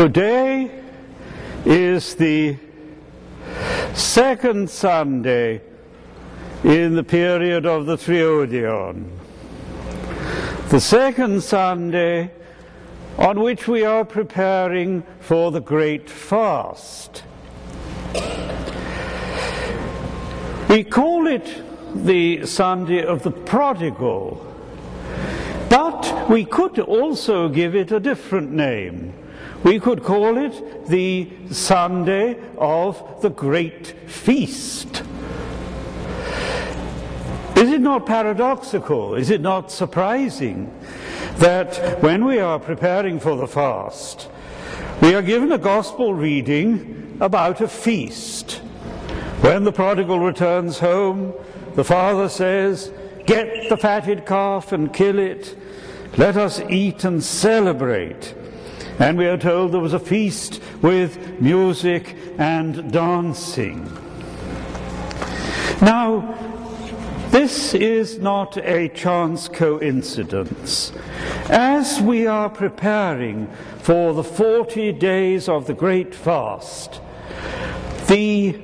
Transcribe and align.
Today 0.00 0.70
is 1.66 2.14
the 2.14 2.56
second 3.92 4.70
Sunday 4.70 5.60
in 6.64 6.96
the 6.96 7.04
period 7.04 7.66
of 7.66 7.84
the 7.84 7.96
Triodion. 7.96 9.10
The 10.70 10.80
second 10.80 11.42
Sunday 11.42 12.30
on 13.18 13.40
which 13.40 13.68
we 13.68 13.84
are 13.84 14.06
preparing 14.06 15.02
for 15.20 15.50
the 15.50 15.60
great 15.60 16.08
fast. 16.08 17.22
We 20.70 20.82
call 20.82 21.26
it 21.26 21.62
the 21.94 22.46
Sunday 22.46 23.04
of 23.04 23.22
the 23.22 23.32
prodigal, 23.32 24.46
but 25.68 26.30
we 26.30 26.46
could 26.46 26.78
also 26.78 27.50
give 27.50 27.74
it 27.74 27.92
a 27.92 28.00
different 28.00 28.50
name. 28.50 29.12
We 29.62 29.78
could 29.78 30.02
call 30.02 30.38
it 30.38 30.86
the 30.86 31.28
Sunday 31.50 32.38
of 32.56 33.20
the 33.20 33.28
Great 33.28 33.88
Feast. 34.08 35.02
Is 37.56 37.70
it 37.70 37.82
not 37.82 38.06
paradoxical? 38.06 39.16
Is 39.16 39.28
it 39.28 39.42
not 39.42 39.70
surprising 39.70 40.72
that 41.36 42.02
when 42.02 42.24
we 42.24 42.38
are 42.38 42.58
preparing 42.58 43.20
for 43.20 43.36
the 43.36 43.46
fast, 43.46 44.30
we 45.02 45.14
are 45.14 45.20
given 45.20 45.52
a 45.52 45.58
gospel 45.58 46.14
reading 46.14 47.18
about 47.20 47.60
a 47.60 47.68
feast? 47.68 48.62
When 49.42 49.64
the 49.64 49.72
prodigal 49.72 50.20
returns 50.20 50.78
home, 50.78 51.34
the 51.74 51.84
father 51.84 52.30
says, 52.30 52.92
Get 53.26 53.68
the 53.68 53.76
fatted 53.76 54.24
calf 54.24 54.72
and 54.72 54.92
kill 54.92 55.18
it. 55.18 55.54
Let 56.16 56.38
us 56.38 56.60
eat 56.70 57.04
and 57.04 57.22
celebrate. 57.22 58.34
And 59.00 59.16
we 59.16 59.26
are 59.28 59.38
told 59.38 59.72
there 59.72 59.80
was 59.80 59.94
a 59.94 59.98
feast 59.98 60.60
with 60.82 61.40
music 61.40 62.14
and 62.36 62.92
dancing. 62.92 63.84
Now, 65.80 66.36
this 67.30 67.72
is 67.72 68.18
not 68.18 68.58
a 68.58 68.90
chance 68.90 69.48
coincidence. 69.48 70.92
As 71.48 71.98
we 72.02 72.26
are 72.26 72.50
preparing 72.50 73.46
for 73.78 74.12
the 74.12 74.22
40 74.22 74.92
days 74.92 75.48
of 75.48 75.66
the 75.66 75.72
great 75.72 76.14
fast, 76.14 77.00
the 78.06 78.60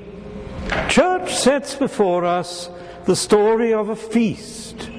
church 0.90 1.34
sets 1.34 1.74
before 1.74 2.26
us 2.26 2.68
the 3.06 3.16
story 3.16 3.72
of 3.72 3.88
a 3.88 3.96
feast 3.96 4.90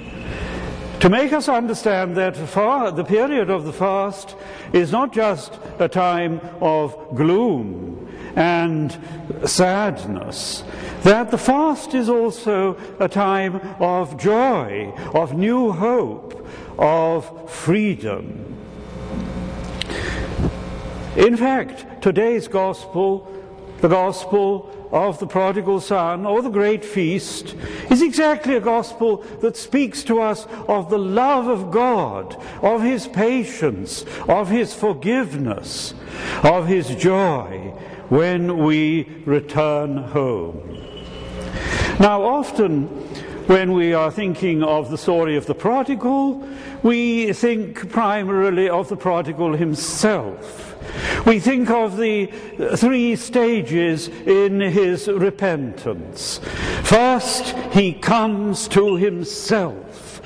to 1.00 1.10
make 1.10 1.32
us 1.32 1.48
understand 1.48 2.18
that 2.18 2.34
the 2.34 3.06
period 3.08 3.50
of 3.50 3.66
the 3.66 3.74
fast 3.74 4.36
is 4.74 4.92
not 4.92 5.14
just 5.14 5.54
a 5.80 5.88
time 5.88 6.42
of 6.60 7.16
gloom 7.16 8.12
and 8.36 8.98
sadness, 9.46 10.64
that 11.04 11.30
the 11.30 11.38
fast 11.38 11.94
is 11.94 12.10
also 12.10 12.78
a 13.00 13.08
time 13.08 13.62
of 13.80 14.18
joy, 14.18 14.92
of 15.14 15.38
new 15.38 15.72
hope, 15.72 16.48
of 16.80 17.50
freedom. 17.50 18.56
In 21.16 21.38
fact, 21.38 22.02
today's 22.02 22.48
gospel, 22.48 23.32
the 23.82 23.88
gospel 23.88 24.74
of 24.92 25.20
the 25.20 25.28
prodigal 25.28 25.80
son 25.80 26.26
or 26.26 26.42
the 26.42 26.50
great 26.50 26.84
feast 26.84 27.56
is 27.92 28.02
exactly 28.02 28.56
a 28.56 28.62
gospel 28.62 29.18
that 29.42 29.58
speaks 29.58 30.04
to 30.04 30.22
us 30.22 30.46
of 30.68 30.90
the 30.90 30.98
love 30.98 31.48
of 31.48 31.72
God, 31.72 32.36
of 32.62 32.82
his 32.82 33.08
patience, 33.08 34.06
of 34.28 34.50
his 34.50 34.74
forgiveness, 34.74 35.94
of 36.44 36.68
his 36.68 36.96
joy 36.96 37.74
when 38.10 38.60
we 38.60 39.04
return 39.26 39.98
home. 39.98 40.74
Now, 42.00 42.24
often 42.24 42.86
when 43.48 43.74
we 43.74 43.94
are 43.94 44.12
thinking 44.12 44.64
of 44.64 44.92
the 44.92 44.98
story 44.98 45.36
of 45.36 45.46
the 45.46 45.56
prodigal, 45.56 46.48
we 46.84 47.34
think 47.34 47.90
primarily 47.90 48.70
of 48.70 48.90
the 48.90 48.98
prodigal 48.98 49.54
himself. 49.54 50.67
We 51.28 51.42
think 51.42 51.70
of 51.70 51.98
the 51.98 52.28
three 52.78 53.18
stages 53.18 54.08
in 54.08 54.62
his 54.62 55.10
repentance. 55.10 56.40
First, 56.84 57.50
he 57.74 57.92
comes 57.92 58.70
to 58.70 58.96
himself. 58.96 60.22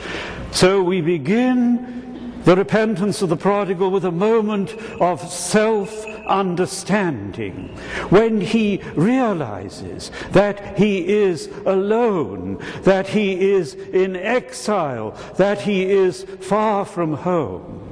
So 0.52 0.84
we 0.84 1.02
begin 1.02 2.44
the 2.44 2.56
repentance 2.56 3.24
of 3.24 3.30
the 3.30 3.36
prodigal 3.36 3.90
with 3.90 4.06
a 4.06 4.12
moment 4.12 4.74
of 5.02 5.28
self 5.28 6.06
understanding 6.28 7.70
when 8.10 8.40
he 8.40 8.80
realizes 8.94 10.12
that 10.34 10.78
he 10.78 11.08
is 11.08 11.48
alone, 11.66 12.64
that 12.84 13.08
he 13.08 13.52
is 13.52 13.74
in 13.74 14.16
exile, 14.16 15.18
that 15.38 15.62
he 15.62 15.82
is 15.82 16.26
far 16.42 16.86
from 16.86 17.16
home. 17.16 17.91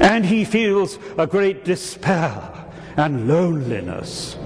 And 0.00 0.24
he 0.24 0.44
feels 0.44 0.98
a 1.18 1.26
great 1.26 1.64
despair 1.64 2.52
and 2.96 3.28
loneliness. 3.28 4.36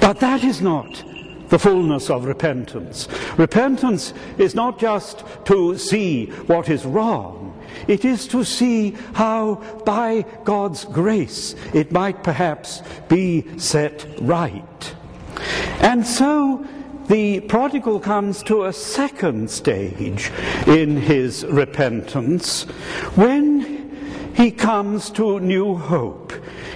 But 0.00 0.20
that 0.20 0.44
is 0.44 0.60
not 0.60 1.02
the 1.48 1.58
fullness 1.58 2.10
of 2.10 2.24
repentance. 2.24 3.08
Repentance 3.36 4.12
is 4.38 4.54
not 4.54 4.78
just 4.78 5.24
to 5.44 5.76
see 5.78 6.26
what 6.46 6.68
is 6.68 6.84
wrong, 6.84 7.54
it 7.86 8.04
is 8.04 8.26
to 8.28 8.44
see 8.44 8.96
how, 9.14 9.56
by 9.84 10.24
God's 10.44 10.84
grace, 10.84 11.54
it 11.72 11.92
might 11.92 12.22
perhaps 12.22 12.82
be 13.08 13.44
set 13.58 14.06
right. 14.20 14.94
And 15.80 16.06
so 16.06 16.66
the 17.08 17.40
prodigal 17.40 18.00
comes 18.00 18.42
to 18.44 18.64
a 18.64 18.72
second 18.72 19.50
stage 19.50 20.30
in 20.66 20.96
his 20.96 21.44
repentance 21.44 22.62
when 23.14 23.43
he 24.34 24.50
comes 24.50 25.10
to 25.10 25.40
new 25.40 25.74
hope. 25.74 26.32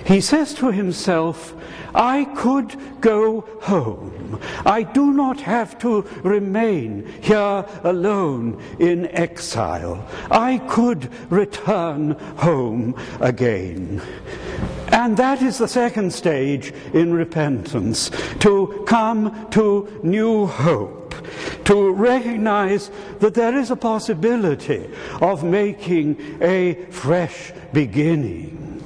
He 0.06 0.20
says 0.20 0.54
to 0.54 0.70
himself, 0.70 1.54
I 1.94 2.24
could 2.36 2.76
go 3.00 3.40
home. 3.62 4.40
I 4.64 4.82
do 4.82 5.12
not 5.12 5.40
have 5.40 5.78
to 5.80 6.02
remain 6.22 7.06
here 7.20 7.64
alone 7.82 8.62
in 8.78 9.08
exile. 9.08 10.06
I 10.30 10.58
could 10.68 11.10
return 11.30 12.12
home 12.36 12.94
again. 13.20 14.02
And 14.88 15.16
that 15.16 15.42
is 15.42 15.58
the 15.58 15.68
second 15.68 16.12
stage 16.12 16.72
in 16.92 17.12
repentance 17.12 18.10
to 18.40 18.84
come 18.86 19.50
to 19.50 20.00
new 20.02 20.46
hope 20.46 21.07
to 21.64 21.92
recognize 21.92 22.90
that 23.20 23.34
there 23.34 23.56
is 23.56 23.70
a 23.70 23.76
possibility 23.76 24.88
of 25.20 25.44
making 25.44 26.38
a 26.40 26.74
fresh 26.90 27.52
beginning. 27.72 28.82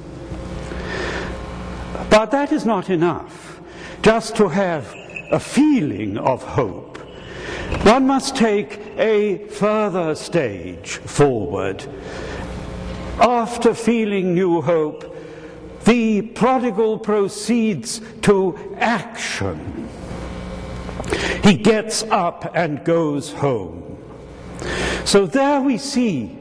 But 2.09 2.31
that 2.31 2.51
is 2.51 2.65
not 2.65 2.89
enough, 2.89 3.61
just 4.01 4.35
to 4.35 4.47
have 4.49 4.93
a 5.31 5.39
feeling 5.39 6.17
of 6.17 6.43
hope. 6.43 6.97
One 7.83 8.07
must 8.07 8.35
take 8.35 8.79
a 8.97 9.47
further 9.47 10.15
stage 10.15 10.97
forward. 10.97 11.83
After 13.19 13.73
feeling 13.73 14.33
new 14.33 14.61
hope, 14.61 15.15
the 15.85 16.21
prodigal 16.21 16.99
proceeds 16.99 18.01
to 18.21 18.75
action. 18.77 19.89
He 21.43 21.55
gets 21.55 22.03
up 22.03 22.51
and 22.55 22.83
goes 22.83 23.31
home. 23.31 23.97
So 25.05 25.25
there 25.25 25.61
we 25.61 25.77
see 25.77 26.37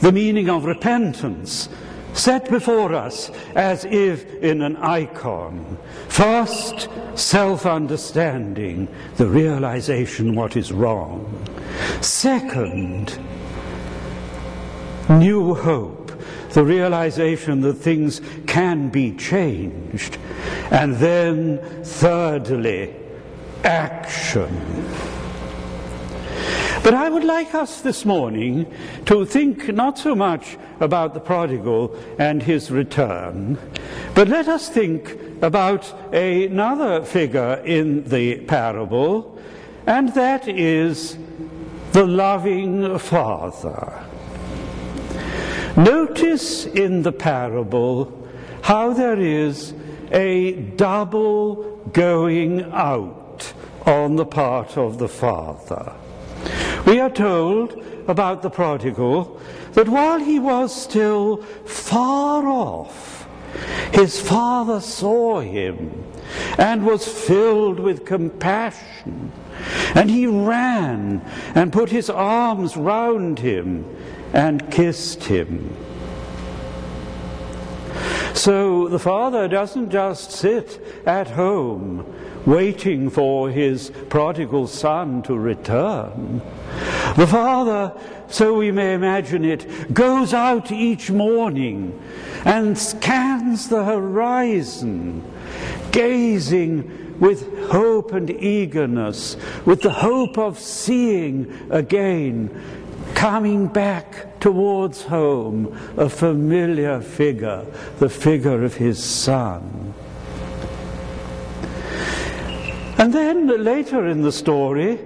the 0.00 0.12
meaning 0.12 0.48
of 0.48 0.64
repentance 0.64 1.68
set 2.14 2.50
before 2.50 2.94
us 2.94 3.30
as 3.54 3.84
if 3.84 4.24
in 4.42 4.62
an 4.62 4.76
icon. 4.76 5.78
First, 6.08 6.88
self 7.14 7.66
understanding, 7.66 8.88
the 9.16 9.26
realization 9.26 10.34
what 10.34 10.56
is 10.56 10.72
wrong. 10.72 11.46
Second, 12.00 13.18
new 15.08 15.54
hope, 15.54 16.12
the 16.50 16.64
realization 16.64 17.60
that 17.60 17.74
things 17.74 18.20
can 18.46 18.88
be 18.88 19.14
changed. 19.16 20.18
And 20.70 20.96
then, 20.96 21.58
thirdly, 21.84 22.94
action. 23.64 24.50
But 26.82 26.94
I 26.94 27.10
would 27.10 27.24
like 27.24 27.54
us 27.54 27.82
this 27.82 28.06
morning 28.06 28.72
to 29.04 29.26
think 29.26 29.68
not 29.68 29.98
so 29.98 30.14
much 30.14 30.56
about 30.80 31.12
the 31.12 31.20
prodigal 31.20 31.94
and 32.18 32.42
his 32.42 32.70
return, 32.70 33.58
but 34.14 34.28
let 34.28 34.48
us 34.48 34.70
think 34.70 35.18
about 35.42 35.92
another 36.14 37.04
figure 37.04 37.62
in 37.66 38.04
the 38.08 38.40
parable, 38.46 39.38
and 39.86 40.14
that 40.14 40.48
is 40.48 41.18
the 41.92 42.06
loving 42.06 42.98
father. 42.98 44.02
Notice 45.76 46.64
in 46.66 47.02
the 47.02 47.12
parable 47.12 48.28
how 48.62 48.92
there 48.94 49.20
is 49.20 49.74
a 50.12 50.52
double 50.52 51.76
going 51.92 52.62
out 52.72 53.29
on 53.90 54.16
the 54.16 54.24
part 54.24 54.78
of 54.78 54.98
the 54.98 55.08
Father. 55.08 55.92
We 56.86 57.00
are 57.00 57.10
told 57.10 57.84
about 58.06 58.40
the 58.40 58.50
prodigal 58.50 59.40
that 59.72 59.88
while 59.88 60.20
he 60.20 60.38
was 60.38 60.74
still 60.74 61.38
far 61.66 62.46
off, 62.46 63.28
his 63.92 64.20
father 64.20 64.80
saw 64.80 65.40
him 65.40 66.04
and 66.56 66.86
was 66.86 67.06
filled 67.06 67.80
with 67.80 68.06
compassion. 68.06 69.32
And 69.94 70.08
he 70.08 70.26
ran 70.26 71.20
and 71.54 71.72
put 71.72 71.90
his 71.90 72.08
arms 72.08 72.76
round 72.76 73.40
him 73.40 73.84
and 74.32 74.70
kissed 74.70 75.24
him. 75.24 75.76
So 78.34 78.88
the 78.88 79.00
father 79.00 79.48
doesn't 79.48 79.90
just 79.90 80.30
sit 80.30 80.80
at 81.04 81.30
home 81.30 82.06
waiting 82.46 83.10
for 83.10 83.50
his 83.50 83.90
prodigal 84.08 84.66
son 84.66 85.22
to 85.22 85.34
return. 85.34 86.40
The 87.16 87.26
father, 87.26 87.92
so 88.28 88.54
we 88.54 88.70
may 88.70 88.94
imagine 88.94 89.44
it, 89.44 89.92
goes 89.92 90.32
out 90.32 90.70
each 90.70 91.10
morning 91.10 92.00
and 92.44 92.76
scans 92.78 93.68
the 93.68 93.84
horizon, 93.84 95.22
gazing 95.92 97.18
with 97.20 97.68
hope 97.68 98.12
and 98.12 98.30
eagerness, 98.30 99.36
with 99.66 99.82
the 99.82 99.92
hope 99.92 100.38
of 100.38 100.58
seeing 100.58 101.52
again, 101.70 102.50
coming 103.14 103.66
back 103.66 104.40
towards 104.40 105.02
home, 105.02 105.78
a 105.98 106.08
familiar 106.08 107.00
figure, 107.00 107.66
the 107.98 108.08
figure 108.08 108.64
of 108.64 108.76
his 108.76 109.02
son. 109.02 109.89
And 113.00 113.14
then 113.14 113.46
later 113.64 114.06
in 114.06 114.20
the 114.20 114.30
story, 114.30 114.98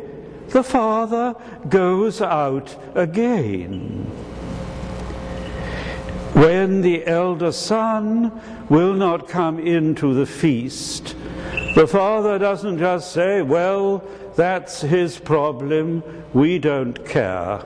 the 0.49 0.65
father 0.65 1.37
goes 1.69 2.21
out 2.21 2.77
again. 2.97 4.03
When 6.35 6.81
the 6.81 7.07
elder 7.07 7.53
son 7.53 8.33
will 8.69 8.95
not 8.95 9.29
come 9.29 9.61
into 9.61 10.13
the 10.13 10.27
feast, 10.27 11.15
the 11.77 11.87
father 11.87 12.37
doesn't 12.37 12.79
just 12.79 13.13
say, 13.13 13.43
Well, 13.43 14.03
that's 14.35 14.81
his 14.81 15.21
problem, 15.21 16.03
we 16.33 16.59
don't 16.59 17.07
care. 17.07 17.65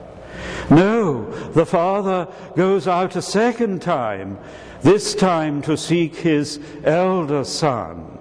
No, 0.69 1.31
the 1.53 1.65
father 1.65 2.27
goes 2.55 2.87
out 2.87 3.15
a 3.15 3.23
second 3.23 3.81
time, 3.81 4.37
this 4.83 5.15
time 5.15 5.63
to 5.63 5.75
seek 5.75 6.17
his 6.17 6.59
elder 6.83 7.43
son. 7.43 8.18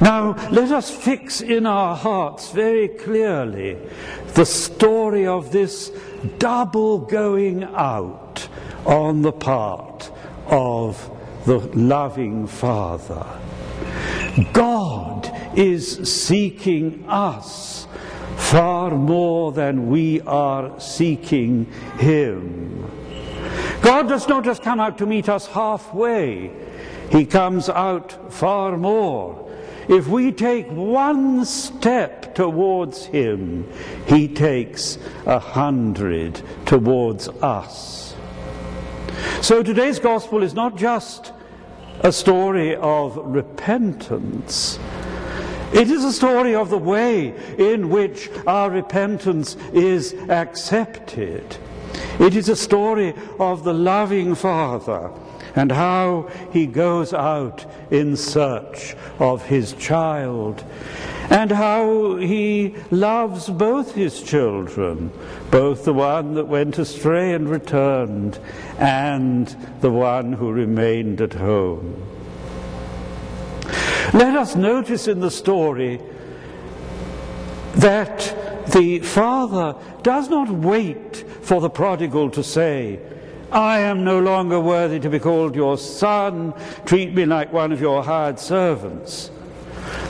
Now, 0.00 0.32
let 0.50 0.72
us 0.72 0.90
fix 0.90 1.40
in 1.40 1.66
our 1.66 1.94
hearts 1.94 2.50
very 2.50 2.88
clearly 2.88 3.78
the 4.34 4.44
story 4.44 5.26
of 5.26 5.52
this 5.52 5.92
double 6.38 6.98
going 6.98 7.62
out 7.62 8.48
on 8.84 9.22
the 9.22 9.32
part 9.32 10.10
of 10.46 11.10
the 11.46 11.58
loving 11.58 12.46
Father. 12.46 13.24
God 14.52 15.30
is 15.56 16.10
seeking 16.12 17.04
us 17.08 17.86
far 18.36 18.90
more 18.90 19.52
than 19.52 19.88
we 19.88 20.20
are 20.22 20.78
seeking 20.80 21.66
Him. 21.98 22.90
God 23.80 24.08
does 24.08 24.26
not 24.26 24.44
just 24.44 24.62
come 24.62 24.80
out 24.80 24.98
to 24.98 25.06
meet 25.06 25.28
us 25.28 25.46
halfway, 25.46 26.50
He 27.10 27.24
comes 27.26 27.68
out 27.68 28.32
far 28.32 28.76
more 28.76 29.44
if 29.88 30.06
we 30.08 30.32
take 30.32 30.70
one 30.70 31.44
step 31.44 32.34
towards 32.34 33.04
Him, 33.06 33.70
He 34.06 34.28
takes 34.28 34.98
a 35.26 35.38
hundred 35.38 36.40
towards 36.66 37.28
us. 37.28 38.14
So 39.40 39.62
today's 39.62 39.98
gospel 39.98 40.42
is 40.42 40.54
not 40.54 40.76
just 40.76 41.32
a 42.00 42.12
story 42.12 42.76
of 42.76 43.16
repentance. 43.16 44.78
It 45.72 45.90
is 45.90 46.04
a 46.04 46.12
story 46.12 46.54
of 46.54 46.70
the 46.70 46.78
way 46.78 47.34
in 47.58 47.88
which 47.88 48.30
our 48.46 48.70
repentance 48.70 49.56
is 49.72 50.14
accepted. 50.28 51.56
It 52.20 52.36
is 52.36 52.48
a 52.48 52.56
story 52.56 53.12
of 53.38 53.64
the 53.64 53.74
loving 53.74 54.34
Father 54.34 55.10
and 55.56 55.70
how 55.70 56.28
he 56.52 56.66
goes 56.66 57.12
out 57.12 57.64
in 57.90 58.16
search 58.16 58.96
of 59.18 59.44
his 59.46 59.72
child, 59.74 60.64
and 61.30 61.50
how 61.50 62.16
he 62.16 62.74
loves 62.90 63.48
both 63.48 63.94
his 63.94 64.22
children, 64.22 65.10
both 65.50 65.84
the 65.84 65.94
one 65.94 66.34
that 66.34 66.46
went 66.46 66.78
astray 66.78 67.32
and 67.32 67.48
returned, 67.48 68.38
and 68.78 69.48
the 69.80 69.90
one 69.90 70.32
who 70.32 70.50
remained 70.50 71.20
at 71.20 71.34
home. 71.34 72.02
Let 74.12 74.36
us 74.36 74.54
notice 74.54 75.08
in 75.08 75.20
the 75.20 75.30
story 75.30 76.00
that 77.76 78.72
the 78.72 79.00
father 79.00 79.76
does 80.02 80.28
not 80.28 80.50
wait 80.50 81.16
for 81.42 81.60
the 81.60 81.70
prodigal 81.70 82.30
to 82.30 82.42
say, 82.42 83.00
I 83.52 83.78
am 83.80 84.04
no 84.04 84.18
longer 84.20 84.60
worthy 84.60 84.98
to 85.00 85.10
be 85.10 85.18
called 85.18 85.54
your 85.54 85.78
son. 85.78 86.54
Treat 86.86 87.14
me 87.14 87.24
like 87.26 87.52
one 87.52 87.72
of 87.72 87.80
your 87.80 88.02
hired 88.02 88.38
servants. 88.38 89.30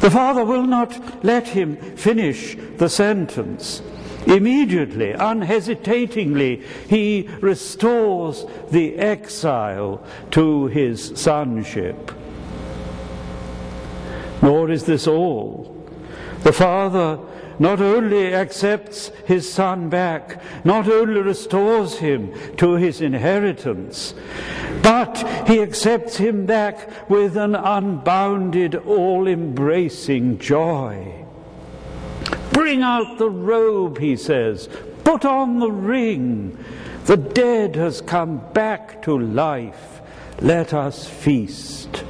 The 0.01 0.11
father 0.11 0.45
will 0.45 0.67
not 0.67 1.25
let 1.25 1.49
him 1.49 1.77
finish 1.97 2.57
the 2.79 2.89
sentence. 2.89 3.83
Immediately, 4.27 5.13
unhesitatingly, 5.13 6.63
he 6.89 7.29
restores 7.41 8.47
the 8.71 8.97
exile 8.97 10.03
to 10.31 10.67
his 10.67 11.13
sonship. 11.15 12.11
Nor 14.41 14.71
is 14.71 14.85
this 14.85 15.07
all. 15.07 15.71
The 16.43 16.53
father 16.53 17.19
not 17.59 17.81
only 17.81 18.35
accepts 18.35 19.09
his 19.27 19.51
son 19.51 19.89
back, 19.89 20.43
not 20.65 20.89
only 20.89 21.21
restores 21.21 21.99
him 21.99 22.33
to 22.57 22.75
his 22.75 23.01
inheritance, 23.01 24.15
but 24.83 25.19
he 25.47 25.61
accepts 25.61 26.17
him 26.17 26.47
back 26.47 27.09
with 27.09 27.37
an 27.37 27.55
unbounded, 27.55 28.75
all 28.75 29.27
embracing 29.27 30.39
joy. 30.39 31.25
Bring 32.53 32.83
out 32.83 33.19
the 33.19 33.31
robe, 33.31 33.99
he 33.99 34.17
says, 34.17 34.69
put 35.05 35.25
on 35.25 35.59
the 35.59 35.71
ring. 35.71 36.59
The 37.07 37.17
dead 37.17 37.77
has 37.77 38.01
come 38.01 38.39
back 38.53 39.03
to 39.03 39.19
life. 39.19 40.01
Let 40.41 40.73
us 40.73 41.07
feast. 41.07 42.05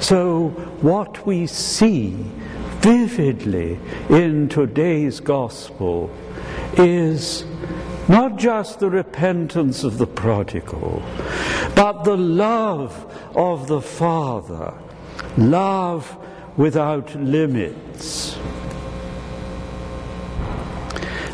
So, 0.00 0.48
what 0.80 1.26
we 1.26 1.46
see 1.46 2.16
vividly 2.82 3.78
in 4.10 4.48
today's 4.48 5.20
gospel 5.20 6.10
is 6.76 7.44
not 8.08 8.36
just 8.36 8.80
the 8.80 8.90
repentance 8.90 9.84
of 9.84 9.98
the 9.98 10.06
prodigal, 10.06 11.00
but 11.76 12.02
the 12.02 12.16
love 12.16 12.92
of 13.36 13.68
the 13.68 13.80
Father, 13.80 14.74
love 15.38 16.18
without 16.56 17.14
limits. 17.14 18.36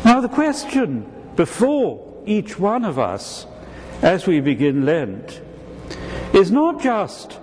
Now, 0.05 0.21
the 0.21 0.29
question 0.29 1.11
before 1.35 2.23
each 2.27 2.59
one 2.59 2.85
of 2.85 2.99
us 2.99 3.47
as 4.03 4.27
we 4.27 4.39
begin 4.39 4.85
Lent 4.85 5.41
is 6.33 6.51
not 6.51 6.79
just 6.79 7.38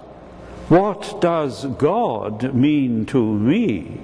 what 0.68 1.20
does 1.20 1.64
God 1.64 2.52
mean 2.54 3.06
to 3.06 3.23
me? 3.23 4.00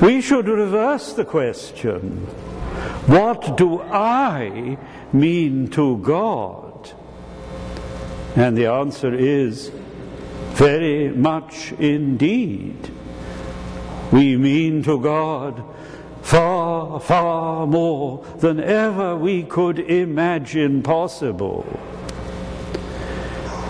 We 0.00 0.20
should 0.20 0.48
reverse 0.48 1.12
the 1.12 1.24
question 1.24 2.26
What 3.06 3.56
do 3.56 3.80
I 3.82 4.78
mean 5.12 5.68
to 5.70 5.98
God? 5.98 6.92
And 8.36 8.56
the 8.56 8.66
answer 8.66 9.12
is 9.12 9.70
very 10.54 11.08
much 11.10 11.72
indeed. 11.72 12.90
We 14.12 14.36
mean 14.36 14.82
to 14.84 14.98
God 14.98 15.62
far, 16.22 17.00
far 17.00 17.66
more 17.66 18.24
than 18.38 18.60
ever 18.60 19.16
we 19.16 19.42
could 19.42 19.78
imagine 19.78 20.82
possible. 20.82 21.66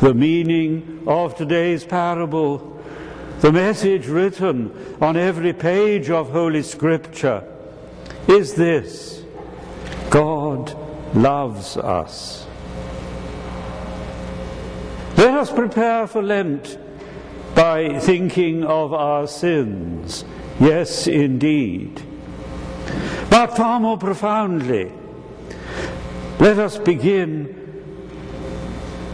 The 0.00 0.14
meaning 0.14 1.02
of 1.08 1.34
today's 1.34 1.84
parable, 1.84 2.80
the 3.40 3.50
message 3.50 4.06
written 4.06 4.96
on 5.00 5.16
every 5.16 5.52
page 5.52 6.08
of 6.08 6.30
Holy 6.30 6.62
Scripture, 6.62 7.42
is 8.28 8.54
this 8.54 9.24
God 10.08 10.76
loves 11.16 11.76
us. 11.76 12.46
Let 15.16 15.34
us 15.34 15.50
prepare 15.50 16.06
for 16.06 16.22
Lent 16.22 16.78
by 17.56 17.98
thinking 17.98 18.62
of 18.62 18.92
our 18.92 19.26
sins. 19.26 20.24
Yes, 20.60 21.08
indeed. 21.08 22.00
But 23.30 23.56
far 23.56 23.80
more 23.80 23.98
profoundly, 23.98 24.92
let 26.38 26.60
us 26.60 26.78
begin 26.78 27.57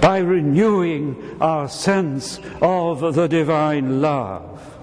by 0.04 0.18
renewing 0.18 1.16
our 1.40 1.66
sense 1.66 2.38
of 2.60 3.14
the 3.14 3.26
divine 3.26 4.02
love. 4.02 4.76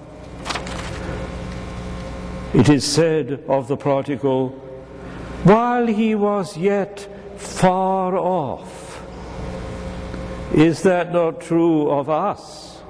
It 2.52 2.68
is 2.68 2.84
said 2.84 3.44
of 3.46 3.68
the 3.68 3.76
prodigal, 3.76 4.48
while 5.44 5.86
he 5.86 6.16
was 6.16 6.56
yet 6.56 7.08
far 7.36 8.16
off. 8.16 9.00
Is 10.52 10.82
that 10.82 11.12
not 11.12 11.40
true 11.40 11.88
of 11.88 12.10
us? 12.10 12.82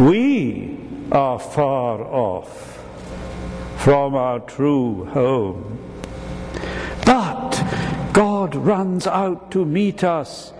We 0.00 0.78
are 1.12 1.38
far 1.38 2.00
off 2.04 2.82
from 3.76 4.14
our 4.14 4.40
true 4.40 5.04
home. 5.12 5.78
But 7.04 7.62
God 8.14 8.54
runs 8.54 9.06
out 9.06 9.50
to 9.50 9.66
meet 9.66 10.02
us. 10.02 10.54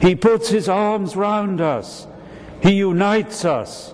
He 0.00 0.14
puts 0.14 0.48
his 0.48 0.68
arms 0.68 1.14
round 1.14 1.60
us. 1.60 2.06
He 2.62 2.72
unites 2.72 3.44
us 3.44 3.92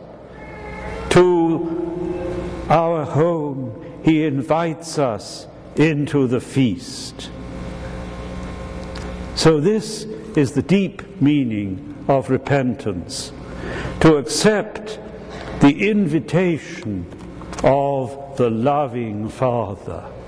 to 1.11 2.65
our 2.69 3.05
home. 3.05 4.01
He 4.05 4.25
invites 4.25 4.99
us 4.99 5.47
into 5.77 6.27
the 6.27 6.41
feast. 6.41 7.31
So, 9.35 9.61
this 9.61 10.05
is 10.37 10.53
the 10.53 10.63
deep 10.63 11.21
meaning 11.21 12.05
of 12.09 12.31
repentance 12.31 13.33
to 14.01 14.17
accept 14.17 15.01
the 15.61 15.89
invitation 15.89 17.07
of 17.65 18.37
the 18.37 18.51
loving 18.51 19.29
Father. 19.29 20.05